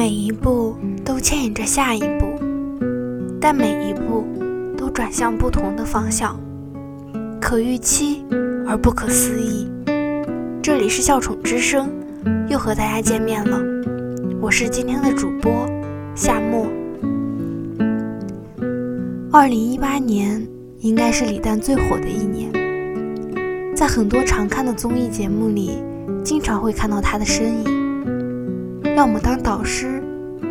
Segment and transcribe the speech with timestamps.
[0.00, 2.24] 每一步都牵引着下一步，
[3.38, 4.24] 但每一步
[4.74, 6.40] 都转向不同的方向，
[7.38, 8.24] 可预期
[8.66, 9.68] 而不可思议。
[10.62, 11.90] 这里是笑宠之声，
[12.48, 13.60] 又和大家见面了，
[14.40, 15.52] 我是今天的主播
[16.14, 16.66] 夏沫。
[19.30, 20.42] 二零一八年
[20.78, 22.50] 应该是李诞最火的一年，
[23.76, 25.72] 在很多常看的综艺节目里，
[26.24, 27.80] 经常会看到他的身影。
[28.96, 29.99] 要么当导师，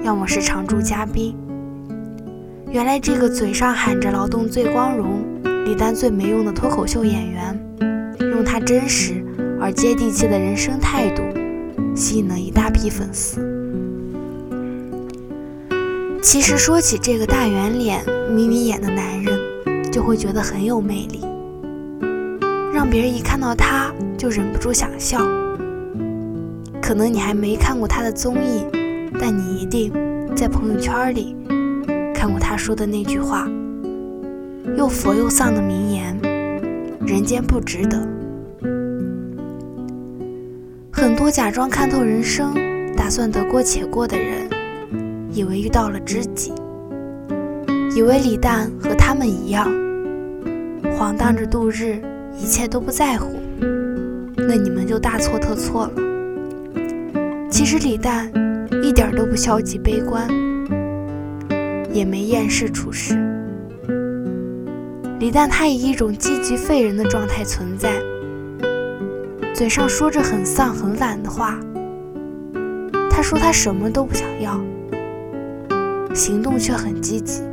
[0.04, 1.36] 要么是常驻嘉宾。
[2.72, 5.24] 原来这个嘴上喊着劳动最光荣、
[5.66, 7.60] 李诞最没用的脱口秀演员，
[8.20, 9.26] 用他真实
[9.60, 11.24] 而接地气的人生态度，
[11.96, 13.42] 吸引了一大批粉丝。
[16.22, 21.22] 其实说起这个大圆脸、眯眯眼的男人，就会觉得很有魅力，
[22.74, 25.20] 让别人一看到他就忍不住想笑。
[26.82, 28.66] 可能你还没看过他的综艺，
[29.18, 29.92] 但你一定
[30.36, 31.36] 在朋友圈里
[32.14, 33.48] 看过他说的那句话，
[34.78, 36.18] 又佛又丧的名言
[37.08, 37.98] ：“人间不值得。”
[40.92, 42.54] 很多假装看透人生、
[42.96, 44.50] 打算得过且过的人，
[45.32, 46.52] 以为遇到了知己，
[47.96, 49.66] 以为李诞和他们一样，
[50.98, 52.02] 晃荡着度日，
[52.38, 53.40] 一切都不在乎，
[54.36, 55.94] 那你们就大错特错了。
[57.50, 58.30] 其实李诞
[58.90, 60.28] 一点都不消极悲观，
[61.94, 63.14] 也没厌世处事。
[65.20, 67.92] 李诞他以一种积极废人的状态存在，
[69.54, 71.60] 嘴上说着很丧很懒的话。
[73.12, 74.60] 他说他什么都不想要，
[76.16, 77.44] 行动却很积极，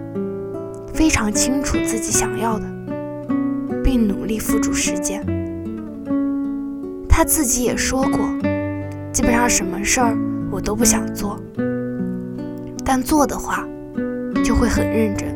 [0.94, 2.64] 非常清楚自己想要的，
[3.84, 5.22] 并努力付诸实践。
[7.06, 8.20] 他自己也说过。
[9.12, 10.16] 基本上什么事儿
[10.56, 11.38] 我都不想做，
[12.82, 13.68] 但做的话
[14.42, 15.28] 就会很认真。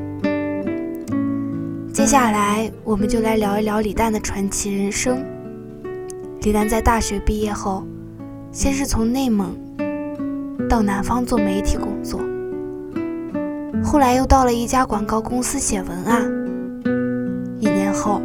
[1.92, 5.22] 接下来我们就来聊一聊李诞的传奇人生。
[6.40, 7.86] 李诞在大学毕业后，
[8.50, 9.54] 先是从内蒙
[10.70, 12.18] 到南方做媒体工作，
[13.84, 16.24] 后来又到了一家广告公司写文案。
[17.58, 18.22] 一年后，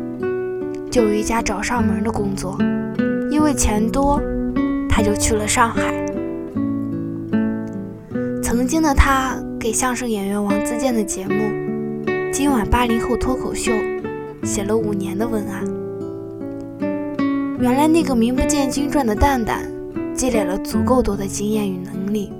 [0.89, 2.57] 就有一家找上门的工作，
[3.29, 4.21] 因为钱多。
[4.87, 6.04] 他就去了上海。
[8.57, 11.33] 曾经的他给相声演员王自健的节目
[12.31, 13.73] 《今晚八零后脱口秀》
[14.45, 15.61] 写了五年的文案。
[17.59, 19.69] 原来那个名不见经传的蛋蛋，
[20.13, 22.31] 积累了足够多的经验与能力，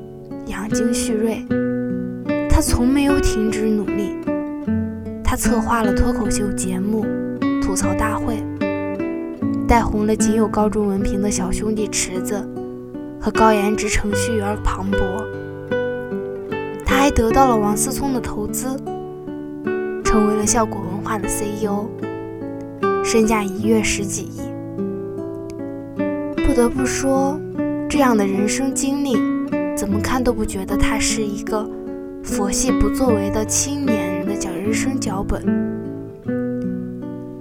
[0.46, 1.46] 养精蓄锐。
[2.50, 4.16] 他从没有停止努力。
[5.22, 7.06] 他策划了脱口秀节目
[7.62, 8.36] 《吐槽大会》。
[9.68, 12.42] 带红了仅有高中文凭的小兄弟池子
[13.20, 15.00] 和高颜值程序员庞博，
[17.06, 18.66] 还得到了王思聪的投资，
[20.04, 21.86] 成为了效果文化的 CEO，
[23.04, 24.42] 身价一跃十几亿。
[26.48, 27.40] 不得不说，
[27.88, 29.16] 这样的人生经历，
[29.78, 31.70] 怎么看都不觉得他是一个
[32.24, 35.46] 佛系不作为的青年人的讲人生脚本，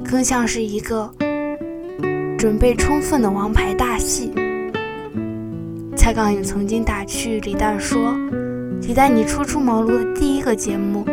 [0.05, 1.11] 更像是一个。
[2.37, 4.31] 准备充分的王牌大戏，
[5.97, 8.15] 蔡康永曾经打趣李诞说
[8.87, 11.07] ：“李诞，你初出茅庐的第一个节目，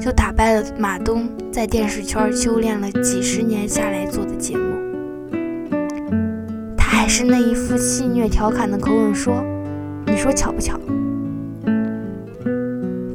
[0.00, 4.78] 就打败了马东在电视圈修炼了几十年下来做的节目。”
[6.78, 9.42] 他还是那一副戏谑调侃的口吻说
[10.06, 10.78] ：“你说巧不巧？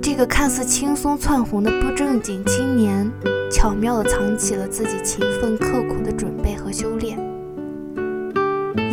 [0.01, 3.09] 这个看似轻松窜红的不正经青年，
[3.49, 7.17] 巧妙地藏起了自己勤奋刻苦的准备和修炼。”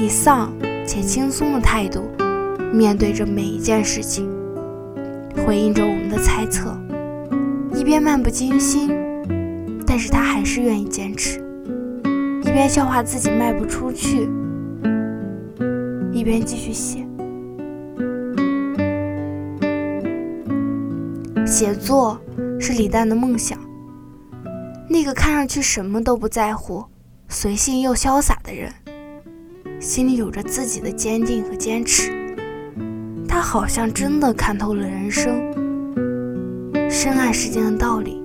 [0.00, 0.53] 以丧
[0.87, 2.09] 且轻松的态度
[2.72, 4.31] 面对着每一件事情，
[5.37, 6.77] 回应着我们的猜测，
[7.75, 8.91] 一边漫不经心，
[9.87, 11.41] 但是他还是愿意坚持；
[12.43, 14.29] 一边笑话自己卖不出去，
[16.12, 17.06] 一边继续写。
[21.47, 22.21] 写作
[22.61, 23.59] 是李诞的梦想，
[24.88, 26.85] 那个看上去什么都不在乎、
[27.29, 28.73] 随性又潇洒的人。
[29.81, 32.30] 心里有着自己的坚定和坚持，
[33.31, 35.41] 他好像真的看透了人生，
[36.91, 38.21] 深谙世间的道理。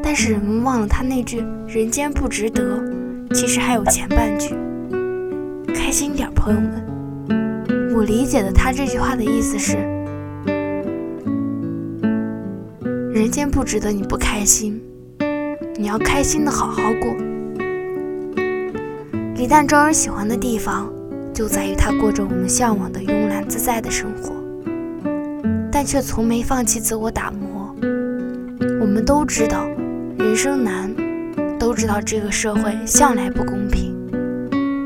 [0.00, 2.80] 但是人们忘了他那句“人间不值得”，
[3.34, 4.54] 其实还有前半句
[5.74, 6.86] ：“开心点，朋友们。”
[7.96, 9.76] 我理解的他这句话的意思是：
[13.12, 14.80] 人间不值得你不开心，
[15.76, 17.12] 你要开心的好好过。
[19.34, 20.88] 李诞招人喜欢的地方，
[21.38, 24.34] 就在于他过着我们向往的慵懒自在的生活。
[25.70, 27.72] 但却从没放弃自我打磨。
[28.80, 29.68] 我们都知道
[30.18, 30.92] 人生难，
[31.56, 33.94] 都知道这个社会向来不公平，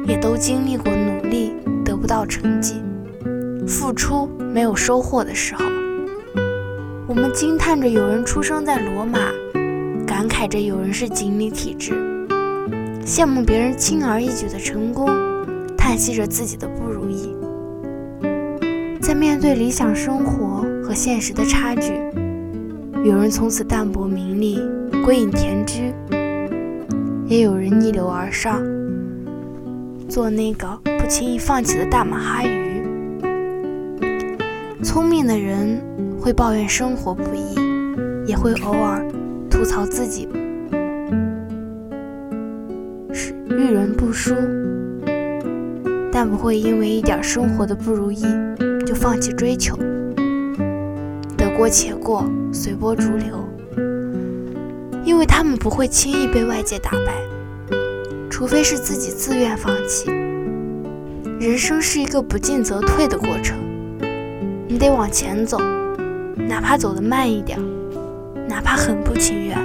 [0.06, 2.82] 也都经历过努力得不到成绩、
[3.66, 5.64] 付出没有收获的时候。
[7.06, 9.20] 我们惊叹着有人出生在罗马，
[10.06, 11.94] 感慨着有人是锦鲤体质，
[13.06, 15.08] 羡慕别人轻而易举的成功，
[15.84, 17.34] 叹息着自己的不如意。
[19.00, 21.92] 在面对理想生活和现实的差距，
[23.04, 24.60] 有人从此淡泊名利，
[25.04, 25.92] 归隐田居；
[27.26, 28.62] 也有人逆流而上，
[30.08, 32.80] 做那个不轻易放弃的大马哈鱼。
[34.84, 35.82] 聪明的人
[36.20, 37.56] 会抱怨生活不易，
[38.24, 39.04] 也会偶尔
[39.50, 40.28] 吐槽自己
[43.12, 44.32] 是遇人不淑，
[46.24, 48.22] 但不会因为一点生活的不如意。
[48.86, 49.76] 就放弃追求，
[51.36, 53.44] 得过且过，随波逐流，
[55.04, 57.12] 因为他们不会轻易被外界打败，
[58.30, 60.12] 除非是自己自愿放弃。
[61.40, 63.58] 人生是一个不进则退的过程，
[64.68, 65.58] 你得往前走，
[66.36, 67.58] 哪怕走得慢一点，
[68.48, 69.58] 哪怕很不情愿，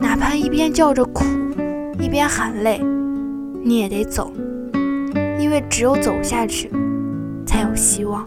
[0.00, 1.26] 哪怕一边叫着苦，
[1.98, 2.80] 一边喊累，
[3.62, 4.32] 你也得走，
[5.52, 6.70] 为只有走下去。
[7.44, 8.24] 才有希望。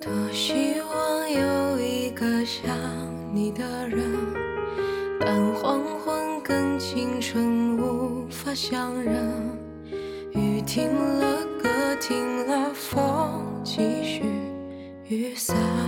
[0.00, 2.68] 多希望有一个想
[3.32, 3.98] 你的人，
[5.20, 9.14] 但黄昏跟清晨无法相认。
[10.32, 11.68] 雨停了，歌
[12.00, 13.02] 停了，风，
[15.10, 15.87] 雨伞。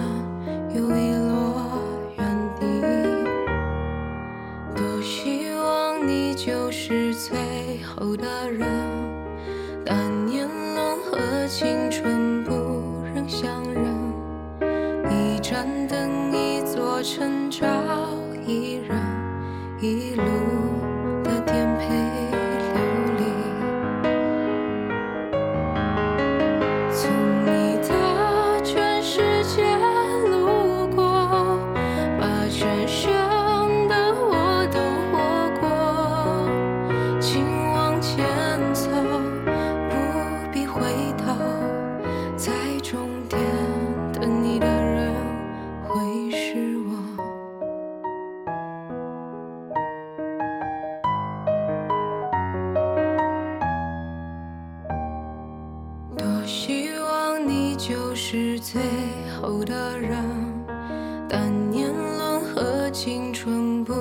[63.42, 63.94] 春不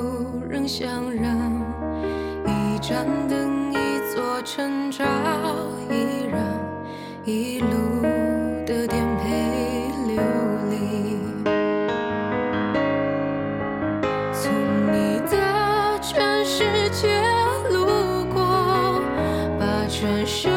[0.50, 1.34] 忍相认。
[2.46, 3.78] 一盏灯，一
[4.14, 5.06] 座城，照
[5.90, 6.44] 一人，
[7.24, 8.02] 一路
[8.66, 10.22] 的颠沛流
[10.70, 11.18] 离。
[14.34, 14.52] 从
[14.92, 17.08] 你的全世界
[17.72, 19.02] 路过，
[19.58, 20.50] 把全世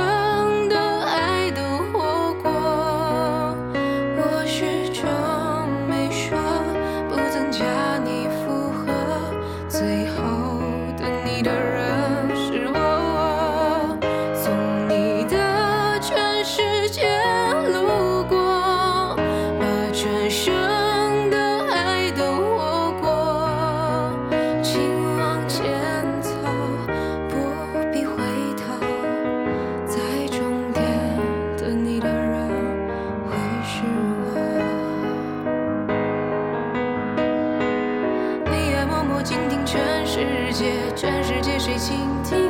[39.43, 40.07] 倾听全。
[40.07, 40.21] 世
[40.53, 42.42] 界，全世界，谁倾听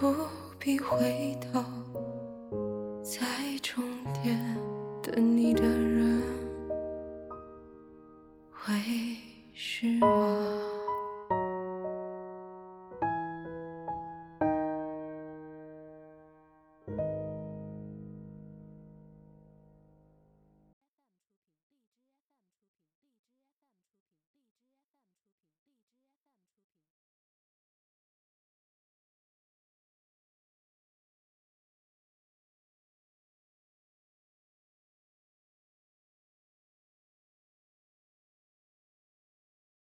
[0.00, 0.16] 不
[0.58, 1.62] 必回头，